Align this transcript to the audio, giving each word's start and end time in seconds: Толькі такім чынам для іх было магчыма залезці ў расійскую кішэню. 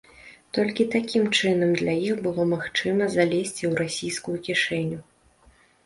Толькі 0.57 0.87
такім 0.95 1.27
чынам 1.41 1.75
для 1.83 1.93
іх 2.09 2.15
было 2.25 2.47
магчыма 2.55 3.13
залезці 3.19 3.63
ў 3.71 3.73
расійскую 3.85 4.37
кішэню. 4.49 4.99